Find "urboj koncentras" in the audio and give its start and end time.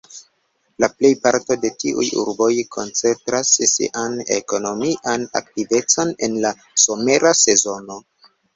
2.21-3.53